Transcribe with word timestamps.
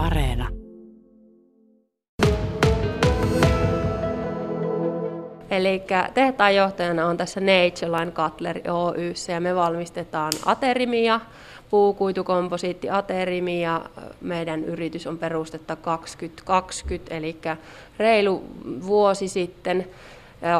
Areena. 0.00 0.48
Eli 5.50 5.82
tehtaanjohtajana 6.14 7.06
on 7.06 7.16
tässä 7.16 7.40
Natureline 7.40 8.12
Cutler 8.12 8.60
Oyssä 8.70 9.32
ja 9.32 9.40
me 9.40 9.54
valmistetaan 9.54 10.32
aterimia, 10.46 11.20
puukuitukomposiitti 11.70 12.90
aterimia. 12.90 13.80
Meidän 14.20 14.64
yritys 14.64 15.06
on 15.06 15.18
perustetta 15.18 15.76
2020, 15.76 17.14
eli 17.16 17.36
reilu 17.98 18.44
vuosi 18.86 19.28
sitten. 19.28 19.86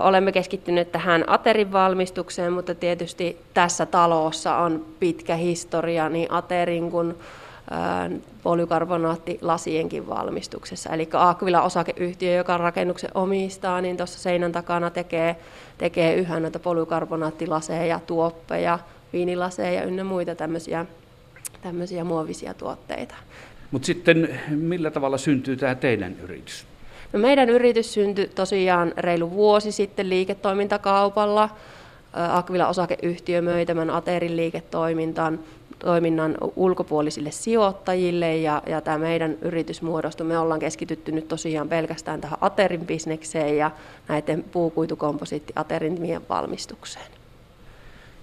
Olemme 0.02 0.32
keskittyneet 0.32 0.92
tähän 0.92 1.24
aterin 1.26 1.72
valmistukseen, 1.72 2.52
mutta 2.52 2.74
tietysti 2.74 3.38
tässä 3.54 3.86
talossa 3.86 4.56
on 4.56 4.86
pitkä 5.00 5.36
historia 5.36 6.08
niin 6.08 6.32
aterin 6.32 6.90
kuin 6.90 7.14
polykarbonaattilasienkin 8.42 10.08
valmistuksessa. 10.08 10.90
Eli 10.90 11.08
Aakvila 11.12 11.62
osakeyhtiö, 11.62 12.34
joka 12.34 12.58
rakennuksen 12.58 13.10
omistaa, 13.14 13.80
niin 13.80 13.96
tuossa 13.96 14.18
seinän 14.18 14.52
takana 14.52 14.90
tekee, 14.90 15.36
tekee 15.78 16.14
yhä 16.14 16.40
näitä 16.40 16.58
polykarbonaattilaseja, 16.58 18.00
tuoppeja, 18.06 18.78
viinilaseja 19.12 19.82
ynnä 19.82 20.04
muita 20.04 20.34
tämmöisiä, 20.34 20.86
tämmöisiä 21.62 22.04
muovisia 22.04 22.54
tuotteita. 22.54 23.14
Mutta 23.70 23.86
sitten 23.86 24.40
millä 24.48 24.90
tavalla 24.90 25.18
syntyy 25.18 25.56
tämä 25.56 25.74
teidän 25.74 26.16
yritys? 26.22 26.66
No 27.12 27.18
meidän 27.18 27.50
yritys 27.50 27.94
syntyi 27.94 28.30
tosiaan 28.34 28.92
reilu 28.96 29.30
vuosi 29.30 29.72
sitten 29.72 30.10
liiketoimintakaupalla. 30.10 31.48
Akvila 32.12 32.68
osakeyhtiö 32.68 33.42
möi 33.42 33.66
tämän 33.66 33.90
Aterin 33.90 34.36
liiketoimintaan 34.36 35.38
toiminnan 35.84 36.36
ulkopuolisille 36.56 37.30
sijoittajille 37.30 38.36
ja, 38.36 38.62
ja 38.66 38.80
tämä 38.80 38.98
meidän 38.98 39.36
yritys 39.42 39.82
muodostui. 39.82 40.26
Me 40.26 40.38
ollaan 40.38 40.60
keskitytty 40.60 41.12
nyt 41.12 41.28
tosiaan 41.28 41.68
pelkästään 41.68 42.20
tähän 42.20 42.38
Aterin 42.40 42.86
bisnekseen 42.86 43.56
ja 43.56 43.70
näiden 44.08 44.44
puukuitukomposiitti 44.52 45.52
Aterin 45.56 46.20
valmistukseen. 46.28 47.06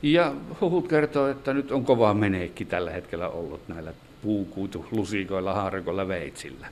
Ja 0.02 0.34
huhut 0.62 0.88
kertoo, 0.88 1.28
että 1.28 1.54
nyt 1.54 1.72
on 1.72 1.86
kovaa 1.86 2.14
meneekki 2.14 2.66
tällä 2.66 2.92
hetkellä 2.92 3.30
ollut 3.30 3.62
näillä 3.67 3.94
puukuitulusikoilla, 4.22 5.54
haarikoilla, 5.54 6.08
veitsillä. 6.08 6.67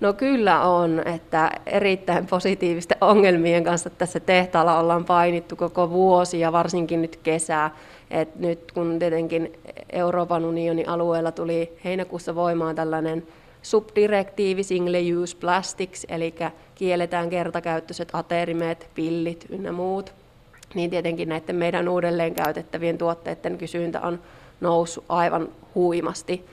No 0.00 0.12
kyllä 0.12 0.60
on, 0.60 1.02
että 1.06 1.50
erittäin 1.66 2.26
positiivisten 2.26 2.98
ongelmien 3.00 3.64
kanssa 3.64 3.90
tässä 3.90 4.20
tehtaalla 4.20 4.78
ollaan 4.78 5.04
painittu 5.04 5.56
koko 5.56 5.90
vuosi 5.90 6.40
ja 6.40 6.52
varsinkin 6.52 7.02
nyt 7.02 7.16
kesää. 7.22 7.70
Et 8.10 8.36
nyt 8.36 8.72
kun 8.72 8.98
tietenkin 8.98 9.52
Euroopan 9.92 10.44
unionin 10.44 10.88
alueella 10.88 11.32
tuli 11.32 11.78
heinäkuussa 11.84 12.34
voimaan 12.34 12.76
tällainen 12.76 13.26
subdirektiivi 13.62 14.62
Single 14.62 14.98
Use 15.16 15.36
Plastics, 15.36 16.06
eli 16.08 16.34
kielletään 16.74 17.30
kertakäyttöiset 17.30 18.08
aterimet, 18.12 18.90
pillit 18.94 19.46
ynnä 19.48 19.72
muut, 19.72 20.14
niin 20.74 20.90
tietenkin 20.90 21.28
näiden 21.28 21.56
meidän 21.56 21.88
uudelleen 21.88 22.34
käytettävien 22.34 22.98
tuotteiden 22.98 23.58
kysyntä 23.58 24.00
on 24.00 24.20
noussut 24.60 25.04
aivan 25.08 25.48
huimasti. 25.74 26.46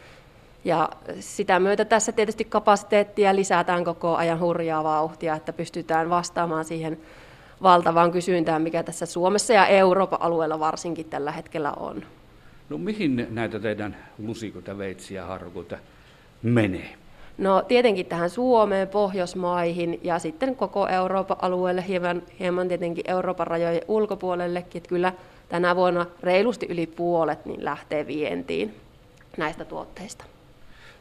Ja 0.65 0.89
sitä 1.19 1.59
myötä 1.59 1.85
tässä 1.85 2.11
tietysti 2.11 2.45
kapasiteettia 2.45 3.35
lisätään 3.35 3.83
koko 3.83 4.15
ajan 4.15 4.39
hurjaa 4.39 4.83
vauhtia, 4.83 5.35
että 5.35 5.53
pystytään 5.53 6.09
vastaamaan 6.09 6.65
siihen 6.65 6.97
valtavaan 7.63 8.11
kysyntään, 8.11 8.61
mikä 8.61 8.83
tässä 8.83 9.05
Suomessa 9.05 9.53
ja 9.53 9.67
Euroopan 9.67 10.21
alueella 10.21 10.59
varsinkin 10.59 11.09
tällä 11.09 11.31
hetkellä 11.31 11.71
on. 11.71 12.03
No 12.69 12.77
mihin 12.77 13.27
näitä 13.29 13.59
teidän 13.59 13.97
lusikoita, 14.17 14.77
veitsiä, 14.77 15.25
harkoita 15.25 15.77
menee? 16.43 16.89
No 17.37 17.61
tietenkin 17.61 18.05
tähän 18.05 18.29
Suomeen, 18.29 18.87
Pohjoismaihin 18.87 19.99
ja 20.03 20.19
sitten 20.19 20.55
koko 20.55 20.87
Euroopan 20.87 21.37
alueelle, 21.41 21.87
hieman, 21.87 22.23
hieman 22.39 22.67
tietenkin 22.67 23.03
Euroopan 23.07 23.47
rajojen 23.47 23.81
ulkopuolellekin. 23.87 24.79
Että 24.79 24.89
kyllä 24.89 25.13
tänä 25.49 25.75
vuonna 25.75 26.05
reilusti 26.23 26.65
yli 26.69 26.87
puolet 26.87 27.45
niin 27.45 27.65
lähtee 27.65 28.07
vientiin 28.07 28.75
näistä 29.37 29.65
tuotteista. 29.65 30.25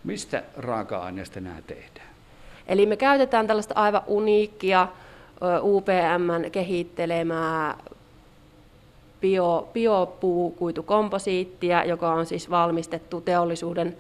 Mistä 0.05 0.43
raaka-aineesta 0.57 1.41
nämä 1.41 1.63
tehdään? 1.67 2.09
Eli 2.67 2.87
me 2.87 2.97
käytetään 2.97 3.47
tällaista 3.47 3.75
aivan 3.75 4.03
uniikkia 4.07 4.89
UPM 5.63 6.51
kehittelemää 6.53 7.77
bio, 9.27 9.69
biopuukuitukomposiittia, 9.73 11.85
joka 11.85 12.13
on 12.13 12.27
siis 12.27 12.51
valmistettu 12.51 13.21
teollisuuden 13.21 13.97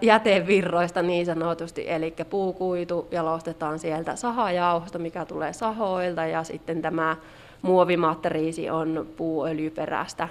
jätevirroista 0.00 1.02
niin 1.02 1.26
sanotusti, 1.26 1.90
eli 1.90 2.14
puukuitu 2.30 3.08
jalostetaan 3.10 3.78
sieltä 3.78 4.16
sahajauhosta, 4.16 4.98
mikä 4.98 5.24
tulee 5.24 5.52
sahoilta, 5.52 6.26
ja 6.26 6.44
sitten 6.44 6.82
tämä 6.82 7.16
muovimateriisi 7.62 8.70
on 8.70 9.06
puuöljyperäistä, 9.16 10.28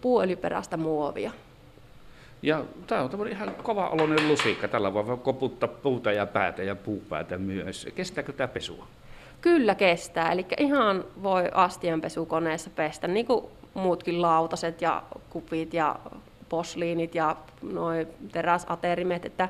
puuöljyperäistä 0.00 0.76
muovia. 0.76 1.30
Ja 2.42 2.64
tämä 2.86 3.02
on 3.02 3.10
tämmöinen 3.10 3.36
ihan 3.36 3.54
kova 3.62 3.88
oloinen 3.88 4.28
lusikka. 4.28 4.68
Tällä 4.68 4.94
voi 4.94 5.18
koputtaa 5.22 5.68
puuta 5.68 6.12
ja 6.12 6.26
päätä 6.26 6.62
ja 6.62 6.76
puupäätä 6.76 7.38
myös. 7.38 7.88
Kestääkö 7.94 8.32
tämä 8.32 8.48
pesua? 8.48 8.86
Kyllä 9.40 9.74
kestää. 9.74 10.32
Eli 10.32 10.46
ihan 10.58 11.04
voi 11.22 11.50
astianpesukoneessa 11.54 12.70
pestä, 12.70 13.08
niin 13.08 13.26
kuin 13.26 13.44
muutkin 13.74 14.22
lautaset 14.22 14.82
ja 14.82 15.02
kupit 15.30 15.74
ja 15.74 15.96
posliinit 16.48 17.14
ja 17.14 17.36
noin 17.62 18.06
teräsaterimet, 18.32 19.24
että 19.24 19.48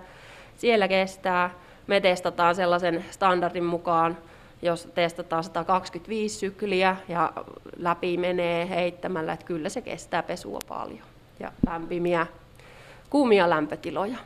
siellä 0.57 0.89
kestää. 0.89 1.51
Me 1.87 2.01
testataan 2.01 2.55
sellaisen 2.55 3.05
standardin 3.11 3.65
mukaan, 3.65 4.19
jos 4.63 4.89
testataan 4.95 5.45
125 5.45 6.39
sykliä 6.39 6.97
ja 7.09 7.33
läpi 7.77 8.17
menee 8.17 8.69
heittämällä, 8.69 9.33
että 9.33 9.47
kyllä 9.47 9.69
se 9.69 9.81
kestää 9.81 10.23
pesua 10.23 10.59
paljon 10.69 11.03
ja 11.41 11.53
lämpimiä 11.67 12.27
kuumia 13.11 13.51
lämpötiloja. 13.51 14.19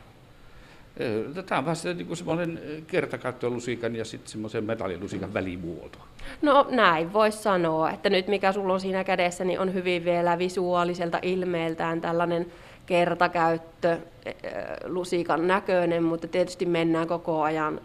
Tämä 1.45 1.59
on 1.59 1.65
vähän 1.65 1.97
niin 1.97 2.17
semmoinen 2.17 2.59
kertakäyttölusikan 2.87 3.95
ja 3.95 4.05
sitten 4.05 4.31
semmoisen 4.31 4.63
metallilusikan 4.63 5.33
välimuoto. 5.33 5.99
No 6.41 6.67
näin 6.69 7.13
voisi 7.13 7.37
sanoa, 7.37 7.91
että 7.91 8.09
nyt 8.09 8.27
mikä 8.27 8.51
sulla 8.51 8.73
on 8.73 8.79
siinä 8.79 9.03
kädessä, 9.03 9.43
niin 9.43 9.59
on 9.59 9.73
hyvin 9.73 10.05
vielä 10.05 10.37
visuaaliselta 10.37 11.19
ilmeeltään 11.21 12.01
tällainen 12.01 12.45
kertakäyttö 12.85 13.97
lusikan 14.85 15.47
näköinen, 15.47 16.03
mutta 16.03 16.27
tietysti 16.27 16.65
mennään 16.65 17.07
koko 17.07 17.41
ajan 17.41 17.81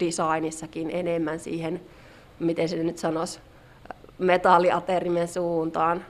designissakin 0.00 0.90
enemmän 0.90 1.38
siihen, 1.38 1.80
miten 2.38 2.68
se 2.68 2.76
nyt 2.76 2.98
sanoisi, 2.98 3.40
metalliaterimen 4.18 5.28
suuntaan 5.28 6.04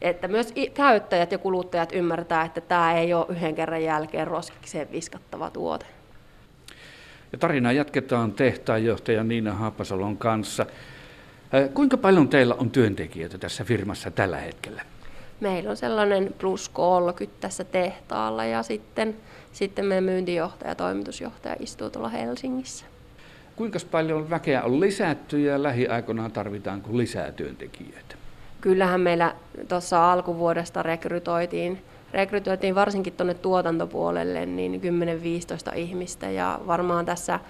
että 0.00 0.28
myös 0.28 0.54
käyttäjät 0.74 1.32
ja 1.32 1.38
kuluttajat 1.38 1.92
ymmärtää, 1.92 2.44
että 2.44 2.60
tämä 2.60 2.94
ei 2.94 3.14
ole 3.14 3.26
yhden 3.28 3.54
kerran 3.54 3.82
jälkeen 3.82 4.26
roskikseen 4.26 4.92
viskattava 4.92 5.50
tuote. 5.50 5.86
Ja 7.32 7.38
tarinaa 7.38 7.72
jatketaan 7.72 8.32
tehtaanjohtaja 8.32 9.24
Niina 9.24 9.52
Haapasalon 9.52 10.16
kanssa. 10.16 10.66
Kuinka 11.74 11.96
paljon 11.96 12.28
teillä 12.28 12.54
on 12.54 12.70
työntekijöitä 12.70 13.38
tässä 13.38 13.64
firmassa 13.64 14.10
tällä 14.10 14.36
hetkellä? 14.36 14.82
Meillä 15.40 15.70
on 15.70 15.76
sellainen 15.76 16.34
plus 16.38 16.68
30 16.68 17.40
tässä 17.40 17.64
tehtaalla 17.64 18.44
ja 18.44 18.62
sitten, 18.62 19.16
sitten 19.52 19.86
meidän 19.86 20.04
myyntijohtaja 20.04 20.70
ja 20.70 20.74
toimitusjohtaja 20.74 21.56
istuu 21.60 21.90
tuolla 21.90 22.08
Helsingissä. 22.08 22.86
Kuinka 23.56 23.78
paljon 23.90 24.30
väkeä 24.30 24.62
on 24.62 24.80
lisätty 24.80 25.40
ja 25.40 25.62
lähiaikoina 25.62 26.30
tarvitaanko 26.30 26.96
lisää 26.96 27.32
työntekijöitä? 27.32 28.17
Kyllähän 28.60 29.00
meillä 29.00 29.34
tuossa 29.68 30.12
alkuvuodesta 30.12 30.82
rekrytoitiin, 30.82 31.82
rekrytoitiin 32.12 32.74
varsinkin 32.74 33.12
tuonne 33.12 33.34
tuotantopuolelle 33.34 34.46
niin 34.46 34.80
10-15 35.72 35.76
ihmistä 35.76 36.30
ja 36.30 36.60
varmaan 36.66 37.04
tässä, 37.04 37.40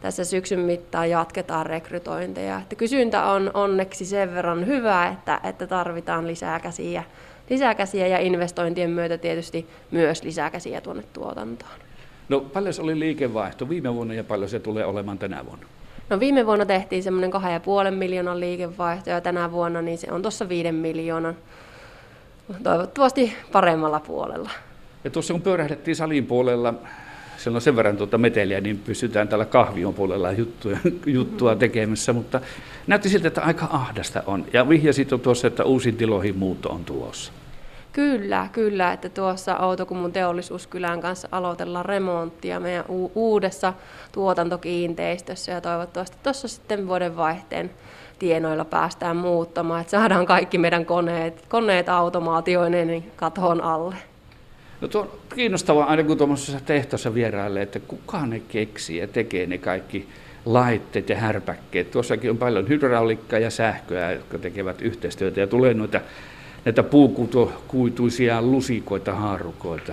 tässä 0.00 0.24
syksyn 0.24 0.60
mittaan 0.60 1.10
jatketaan 1.10 1.66
rekrytointeja. 1.66 2.58
Että 2.58 2.76
kysyntä 2.76 3.24
on 3.24 3.50
onneksi 3.54 4.04
sen 4.04 4.34
verran 4.34 4.66
hyvä, 4.66 5.08
että, 5.08 5.40
että 5.44 5.66
tarvitaan 5.66 6.26
lisää 6.26 6.60
käsiä, 6.60 7.04
lisää 7.50 7.74
käsiä 7.74 8.06
ja 8.06 8.18
investointien 8.18 8.90
myötä 8.90 9.18
tietysti 9.18 9.68
myös 9.90 10.22
lisää 10.22 10.50
käsiä 10.50 10.80
tuonne 10.80 11.02
tuotantoon. 11.12 11.72
No 12.28 12.40
paljon 12.40 12.74
se 12.74 12.82
oli 12.82 12.98
liikevaihto 12.98 13.68
viime 13.68 13.94
vuonna 13.94 14.14
ja 14.14 14.24
paljon 14.24 14.48
se 14.48 14.60
tulee 14.60 14.84
olemaan 14.84 15.18
tänä 15.18 15.46
vuonna? 15.46 15.66
No 16.10 16.20
viime 16.20 16.46
vuonna 16.46 16.66
tehtiin 16.66 17.02
semmoinen 17.02 17.32
2,5 17.32 17.90
miljoonan 17.90 18.40
liikevaihto 18.40 19.10
ja 19.10 19.20
tänä 19.20 19.52
vuonna 19.52 19.82
niin 19.82 19.98
se 19.98 20.12
on 20.12 20.22
tuossa 20.22 20.48
5 20.48 20.72
miljoonan 20.72 21.36
toivottavasti 22.62 23.36
paremmalla 23.52 24.00
puolella. 24.00 24.50
Ja 25.04 25.10
tuossa 25.10 25.34
kun 25.34 25.42
pyörähdettiin 25.42 25.96
salin 25.96 26.26
puolella, 26.26 26.74
siellä 27.36 27.56
on 27.56 27.60
sen 27.60 27.76
verran 27.76 27.96
tuota 27.96 28.18
meteliä, 28.18 28.60
niin 28.60 28.78
pystytään 28.78 29.28
tällä 29.28 29.44
kahvion 29.44 29.94
puolella 29.94 30.32
juttua, 30.32 30.76
juttua 31.06 31.56
tekemässä, 31.56 32.12
mutta 32.12 32.40
näytti 32.86 33.08
siltä, 33.08 33.28
että 33.28 33.42
aika 33.42 33.68
ahdasta 33.70 34.22
on. 34.26 34.46
Ja 34.52 34.68
vihjasit 34.68 35.08
tuossa, 35.22 35.46
että 35.46 35.64
uusiin 35.64 35.96
tiloihin 35.96 36.38
muutto 36.38 36.68
on 36.68 36.84
tulossa. 36.84 37.32
Kyllä, 37.94 38.48
kyllä, 38.52 38.92
että 38.92 39.08
tuossa 39.08 39.58
Outokumun 39.58 40.12
teollisuuskylän 40.12 41.00
kanssa 41.00 41.28
aloitellaan 41.32 41.84
remonttia 41.84 42.60
meidän 42.60 42.84
u- 42.88 43.12
uudessa 43.14 43.72
tuotantokiinteistössä 44.12 45.52
ja 45.52 45.60
toivottavasti 45.60 46.16
tuossa 46.22 46.48
sitten 46.48 46.88
vuoden 46.88 47.16
vaihteen 47.16 47.70
tienoilla 48.18 48.64
päästään 48.64 49.16
muuttamaan, 49.16 49.80
että 49.80 49.90
saadaan 49.90 50.26
kaikki 50.26 50.58
meidän 50.58 50.86
koneet, 50.86 51.44
koneet 51.48 51.88
automaatioineen 51.88 52.88
niin 52.88 53.12
katon 53.16 53.60
alle. 53.60 53.94
No 54.80 54.88
tuo 54.88 55.02
on 55.02 55.10
kiinnostavaa 55.34 55.86
aina 55.86 56.02
kun 56.02 56.18
tuommoisessa 56.18 56.60
tehtaassa 56.66 57.14
vierailee, 57.14 57.62
että 57.62 57.80
kuka 57.80 58.26
ne 58.26 58.42
keksii 58.48 58.96
ja 58.96 59.08
tekee 59.08 59.46
ne 59.46 59.58
kaikki 59.58 60.08
laitteet 60.44 61.08
ja 61.08 61.16
härpäkkeet. 61.16 61.90
Tuossakin 61.90 62.30
on 62.30 62.38
paljon 62.38 62.68
hydraulikkaa 62.68 63.38
ja 63.38 63.50
sähköä, 63.50 64.12
jotka 64.12 64.38
tekevät 64.38 64.82
yhteistyötä 64.82 65.40
ja 65.40 65.46
tulee 65.46 65.74
noita 65.74 66.00
näitä 66.64 66.82
puukuituisia 66.82 68.42
lusikoita, 68.42 69.14
haarukoita 69.14 69.92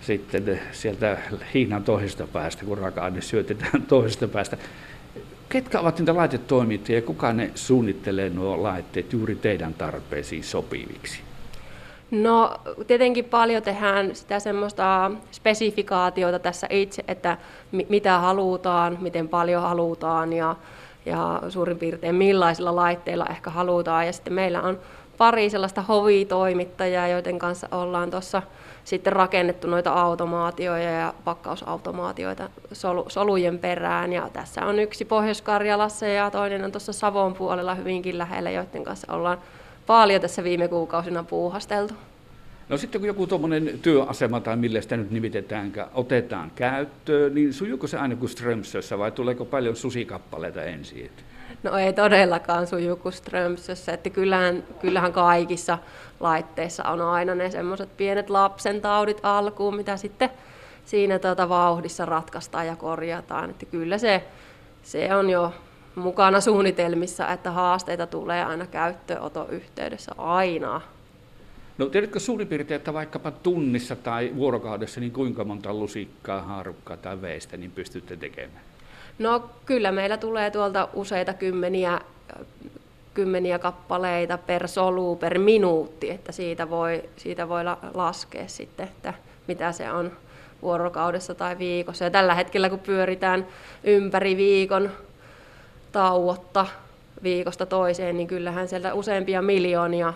sitten 0.00 0.60
sieltä 0.72 1.18
hiinan 1.54 1.84
toisesta 1.84 2.26
päästä, 2.26 2.64
kun 2.64 2.78
raaka-aine 2.78 3.20
syötetään 3.20 3.82
toisesta 3.88 4.28
päästä. 4.28 4.56
Ketkä 5.48 5.80
ovat 5.80 5.98
niitä 5.98 6.16
laitetoimittajia 6.16 6.98
ja 6.98 7.06
kuka 7.06 7.32
ne 7.32 7.50
suunnittelee 7.54 8.30
nuo 8.30 8.62
laitteet 8.62 9.12
juuri 9.12 9.34
teidän 9.36 9.74
tarpeisiin 9.74 10.44
sopiviksi? 10.44 11.20
No 12.10 12.56
tietenkin 12.86 13.24
paljon 13.24 13.62
tehdään 13.62 14.14
sitä 14.14 14.40
semmoista 14.40 15.10
spesifikaatiota 15.32 16.38
tässä 16.38 16.66
itse, 16.70 17.04
että 17.08 17.38
mitä 17.88 18.18
halutaan, 18.18 18.98
miten 19.00 19.28
paljon 19.28 19.62
halutaan 19.62 20.32
ja, 20.32 20.56
ja 21.06 21.42
suurin 21.48 21.78
piirtein 21.78 22.14
millaisilla 22.14 22.76
laitteilla 22.76 23.26
ehkä 23.30 23.50
halutaan. 23.50 24.06
Ja 24.06 24.12
sitten 24.12 24.32
meillä 24.32 24.62
on 24.62 24.78
pari 25.18 25.50
sellaista 25.50 25.82
hovitoimittajaa, 25.82 27.08
joiden 27.08 27.38
kanssa 27.38 27.68
ollaan 27.70 28.10
tuossa 28.10 28.42
sitten 28.84 29.12
rakennettu 29.12 29.68
noita 29.68 29.92
automaatioja 29.92 30.90
ja 30.90 31.14
pakkausautomaatioita 31.24 32.50
solu, 32.72 33.04
solujen 33.08 33.58
perään. 33.58 34.12
Ja 34.12 34.30
tässä 34.32 34.66
on 34.66 34.78
yksi 34.78 35.04
Pohjois-Karjalassa 35.04 36.06
ja 36.06 36.30
toinen 36.30 36.64
on 36.64 36.72
tuossa 36.72 36.92
Savon 36.92 37.34
puolella 37.34 37.74
hyvinkin 37.74 38.18
lähellä, 38.18 38.50
joiden 38.50 38.84
kanssa 38.84 39.12
ollaan 39.12 39.38
paljon 39.86 40.20
tässä 40.20 40.44
viime 40.44 40.68
kuukausina 40.68 41.22
puuhasteltu. 41.22 41.94
No 42.68 42.76
sitten 42.76 43.00
kun 43.00 43.08
joku 43.08 43.26
tuommoinen 43.26 43.78
työasema 43.82 44.40
tai 44.40 44.56
millä 44.56 44.80
sitä 44.80 44.96
nyt 44.96 45.10
nimitetäänkään, 45.10 45.88
otetaan 45.94 46.52
käyttöön, 46.54 47.34
niin 47.34 47.52
sujuuko 47.52 47.86
se 47.86 47.98
aina 47.98 48.16
kuin 48.16 48.30
Strömsössä 48.30 48.98
vai 48.98 49.12
tuleeko 49.12 49.44
paljon 49.44 49.76
susikappaleita 49.76 50.62
ensin? 50.62 51.10
No 51.62 51.78
ei 51.78 51.92
todellakaan 51.92 52.66
suju 52.66 52.96
kuin 52.96 53.12
Strömsössä, 53.12 53.92
että 53.92 54.10
kyllähän, 54.10 54.64
kyllähän 54.80 55.12
kaikissa 55.12 55.78
laitteissa 56.20 56.84
on 56.84 57.00
aina 57.00 57.34
ne 57.34 57.50
semmoiset 57.50 57.96
pienet 57.96 58.30
lapsen 58.30 58.80
taudit 58.80 59.20
alkuun, 59.22 59.76
mitä 59.76 59.96
sitten 59.96 60.30
siinä 60.84 61.18
tuota 61.18 61.48
vauhdissa 61.48 62.06
ratkaistaan 62.06 62.66
ja 62.66 62.76
korjataan. 62.76 63.50
Että 63.50 63.66
kyllä 63.66 63.98
se, 63.98 64.24
se 64.82 65.14
on 65.14 65.30
jo 65.30 65.52
mukana 65.94 66.40
suunnitelmissa, 66.40 67.28
että 67.28 67.50
haasteita 67.50 68.06
tulee 68.06 68.44
aina 68.44 68.66
käyttöönoton 68.66 69.50
yhteydessä 69.50 70.12
aina. 70.18 70.80
No 71.78 71.86
tiedätkö 71.86 72.20
suurin 72.20 72.48
piirtein, 72.48 72.76
että 72.76 72.94
vaikkapa 72.94 73.30
tunnissa 73.30 73.96
tai 73.96 74.32
vuorokaudessa, 74.36 75.00
niin 75.00 75.12
kuinka 75.12 75.44
monta 75.44 75.74
lusikkaa, 75.74 76.42
haarukkaa 76.42 76.96
tai 76.96 77.22
veistä 77.22 77.56
niin 77.56 77.70
pystytte 77.70 78.16
tekemään? 78.16 78.64
No 79.18 79.50
kyllä 79.66 79.92
meillä 79.92 80.16
tulee 80.16 80.50
tuolta 80.50 80.88
useita 80.94 81.34
kymmeniä, 81.34 82.00
kymmeniä 83.14 83.58
kappaleita 83.58 84.38
per 84.38 84.68
solu 84.68 85.16
per 85.16 85.38
minuutti, 85.38 86.10
että 86.10 86.32
siitä 86.32 86.70
voi, 86.70 87.02
siitä 87.16 87.48
voi 87.48 87.62
laskea 87.94 88.48
sitten, 88.48 88.86
että 88.86 89.14
mitä 89.46 89.72
se 89.72 89.92
on 89.92 90.12
vuorokaudessa 90.62 91.34
tai 91.34 91.58
viikossa. 91.58 92.04
Ja 92.04 92.10
tällä 92.10 92.34
hetkellä 92.34 92.70
kun 92.70 92.78
pyöritään 92.78 93.46
ympäri 93.84 94.36
viikon 94.36 94.90
tauotta 95.92 96.66
viikosta 97.22 97.66
toiseen, 97.66 98.16
niin 98.16 98.28
kyllähän 98.28 98.68
sieltä 98.68 98.94
useampia 98.94 99.42
miljoonia 99.42 100.14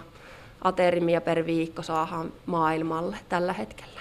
aterimia 0.64 1.20
per 1.20 1.46
viikko 1.46 1.82
saadaan 1.82 2.32
maailmalle 2.46 3.16
tällä 3.28 3.52
hetkellä. 3.52 4.00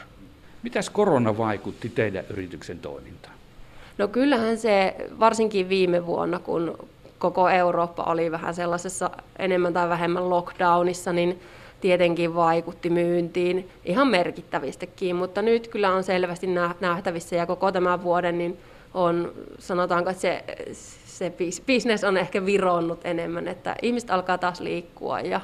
Mitäs 0.64 0.90
korona 0.90 1.38
vaikutti 1.38 1.90
teidän 1.90 2.26
yrityksen 2.30 2.80
toimintaan? 2.80 3.39
No 4.00 4.08
kyllähän 4.08 4.58
se, 4.58 4.96
varsinkin 5.20 5.70
viime 5.70 6.06
vuonna, 6.06 6.40
kun 6.40 6.90
koko 7.18 7.50
Eurooppa 7.50 8.04
oli 8.04 8.32
vähän 8.32 8.56
sellaisessa 8.56 9.10
enemmän 9.40 9.74
tai 9.74 9.90
vähemmän 9.90 10.30
lockdownissa, 10.30 11.14
niin 11.14 11.40
tietenkin 11.82 12.36
vaikutti 12.36 12.90
myyntiin 12.90 13.70
ihan 13.86 14.08
merkittävistäkin, 14.08 15.16
mutta 15.16 15.42
nyt 15.42 15.68
kyllä 15.68 15.94
on 15.94 16.04
selvästi 16.04 16.48
nähtävissä 16.80 17.36
ja 17.36 17.46
koko 17.46 17.72
tämän 17.72 18.04
vuoden 18.04 18.38
niin 18.38 18.58
on, 18.94 19.34
sanotaanko, 19.60 20.10
että 20.10 20.22
se, 20.22 20.44
se 21.06 21.34
bisnes 21.66 22.04
on 22.04 22.18
ehkä 22.18 22.46
vironnut 22.46 23.00
enemmän, 23.04 23.48
että 23.48 23.76
ihmiset 23.82 24.12
alkaa 24.12 24.38
taas 24.38 24.60
liikkua 24.60 25.20
ja 25.20 25.42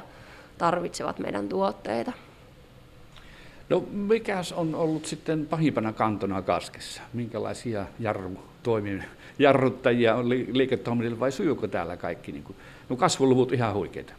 tarvitsevat 0.58 1.18
meidän 1.18 1.48
tuotteita. 1.48 2.12
No 3.68 3.84
mikäs 3.92 4.52
on 4.52 4.74
ollut 4.74 5.06
sitten 5.06 5.46
pahimpana 5.46 5.92
kantona 5.92 6.42
kaskessa? 6.42 7.02
Minkälaisia 7.12 7.86
jarru, 7.98 8.30
toimin, 8.62 9.04
jarruttajia 9.38 10.14
on 10.14 10.28
li, 10.28 10.48
vai 11.20 11.32
sujuuko 11.32 11.68
täällä 11.68 11.96
kaikki? 11.96 12.32
Niin 12.32 12.44
kuin, 12.44 12.56
no 12.88 12.96
kasvuluvut 12.96 13.52
ihan 13.52 13.74
huikeita. 13.74 14.12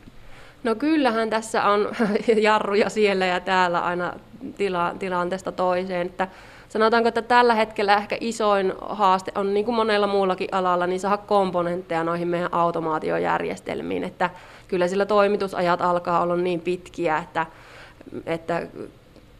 No 0.63 0.75
kyllähän 0.75 1.29
tässä 1.29 1.63
on 1.63 1.89
jarruja 2.41 2.89
siellä 2.89 3.25
ja 3.25 3.39
täällä 3.39 3.79
aina 3.79 4.13
tila, 4.57 4.95
tilanteesta 4.99 5.51
toiseen. 5.51 6.07
Että 6.07 6.27
sanotaanko, 6.69 7.09
että 7.09 7.21
tällä 7.21 7.53
hetkellä 7.53 7.97
ehkä 7.97 8.17
isoin 8.19 8.73
haaste 8.81 9.31
on 9.35 9.53
niin 9.53 9.65
kuin 9.65 9.75
monella 9.75 10.07
muullakin 10.07 10.49
alalla, 10.51 10.87
niin 10.87 10.99
saada 10.99 11.17
komponentteja 11.17 12.03
noihin 12.03 12.27
meidän 12.27 12.53
automaatiojärjestelmiin. 12.53 14.03
Että 14.03 14.29
kyllä 14.67 14.87
sillä 14.87 15.05
toimitusajat 15.05 15.81
alkaa 15.81 16.21
olla 16.21 16.35
niin 16.35 16.61
pitkiä, 16.61 17.17
että, 17.17 17.45
että 18.25 18.67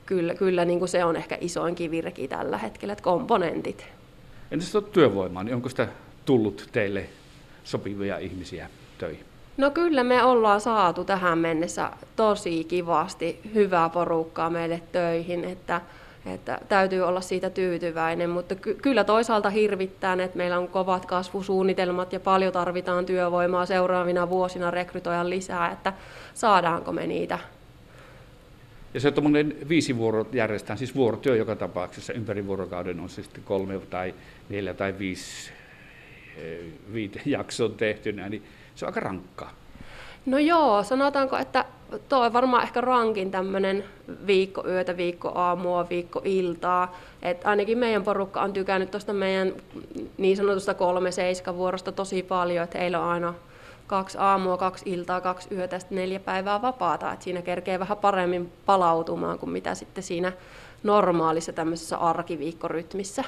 kyllä, 0.08 0.36
kyllä 0.36 0.66
niin 0.66 0.80
kuin 0.80 0.90
se 0.90 1.06
on 1.06 1.16
ehkä 1.16 1.38
isoin 1.42 1.76
kivireki 1.76 2.28
tällä 2.28 2.58
hetkellä, 2.58 2.92
että 2.92 3.04
komponentit. 3.04 3.86
Entäs 4.52 4.74
työvoimaa, 4.92 5.44
niin 5.44 5.56
onko 5.56 5.70
sitä 5.70 5.88
tullut 6.26 6.70
teille 6.72 7.06
sopivia 7.64 8.18
ihmisiä 8.18 8.70
töihin? 8.98 9.26
No 9.58 9.72
kyllä 9.72 10.04
me 10.04 10.24
ollaan 10.24 10.62
saatu 10.62 11.04
tähän 11.04 11.38
mennessä 11.38 11.92
tosi 12.16 12.64
kivasti 12.64 13.40
hyvää 13.54 13.90
porukkaa 13.90 14.50
meille 14.50 14.82
töihin, 14.92 15.46
että, 15.46 15.82
että 16.26 16.60
täytyy 16.70 17.02
olla 17.02 17.22
siitä 17.22 17.50
tyytyväinen, 17.50 18.30
mutta 18.30 18.56
ky- 18.56 18.78
kyllä 18.82 19.04
toisaalta 19.04 19.50
hirvittää, 19.50 20.18
että 20.24 20.38
meillä 20.38 20.58
on 20.58 20.68
kovat 20.68 21.06
kasvusuunnitelmat 21.06 22.14
ja 22.14 22.20
paljon 22.20 22.54
tarvitaan 22.54 23.06
työvoimaa 23.06 23.66
seuraavina 23.66 24.30
vuosina 24.30 24.72
rekrytoida 24.72 25.30
lisää, 25.30 25.72
että 25.72 25.94
saadaanko 26.34 26.92
me 26.92 27.08
niitä 27.08 27.40
ja 28.94 29.00
se 29.00 29.12
tuommoinen 29.12 29.56
viisi 29.70 29.98
vuoro 29.98 30.26
järjestetään, 30.32 30.78
siis 30.78 30.96
vuorotyö 30.96 31.36
joka 31.36 31.56
tapauksessa 31.56 32.14
ympäri 32.14 32.48
vuorokauden 32.48 33.00
on 33.00 33.10
se 33.10 33.24
sitten 33.24 33.44
kolme 33.44 33.80
tai 33.90 34.14
neljä 34.50 34.74
tai 34.74 35.00
viisi 35.00 35.52
eh, 36.38 36.60
viite 36.94 37.22
jaksoa 37.38 37.70
tehtynä, 37.70 38.30
niin 38.30 38.44
se 38.76 38.86
on 38.86 38.90
aika 38.90 39.00
rankkaa. 39.00 39.52
No 40.26 40.40
joo, 40.40 40.84
sanotaanko, 40.84 41.38
että 41.38 41.66
tuo 42.10 42.20
on 42.20 42.34
varmaan 42.34 42.64
ehkä 42.64 42.82
rankin 42.82 43.32
tämmöinen 43.32 43.84
viikko 44.28 44.68
yötä, 44.68 44.98
viikko 44.98 45.32
aamua, 45.36 45.90
viikko 45.90 46.22
iltaa. 46.26 46.98
Et 47.22 47.46
ainakin 47.46 47.78
meidän 47.78 48.04
porukka 48.04 48.42
on 48.42 48.54
tykännyt 48.54 48.92
tuosta 48.92 49.14
meidän 49.14 49.54
niin 50.18 50.38
sanotusta 50.38 50.74
kolme 50.74 51.12
seiska 51.12 51.56
vuorosta 51.56 51.92
tosi 51.92 52.24
paljon, 52.24 52.64
että 52.64 52.78
heillä 52.78 53.00
on 53.00 53.10
aina 53.10 53.34
kaksi 53.88 54.18
aamua, 54.18 54.58
kaksi 54.58 54.90
iltaa, 54.90 55.22
kaksi 55.22 55.48
yötä, 55.56 55.80
sitten 55.80 55.96
neljä 55.96 56.20
päivää 56.20 56.62
vapaata. 56.62 57.14
Et 57.14 57.22
siinä 57.22 57.42
kerkee 57.42 57.80
vähän 57.80 57.98
paremmin 57.98 58.54
palautumaan 58.66 59.40
kuin 59.40 59.50
mitä 59.50 59.76
sitten 59.76 60.04
siinä 60.04 60.32
normaalissa 60.84 61.54
tämmöisessä 61.54 61.98
arkiviikkorytmissä. 61.98 63.24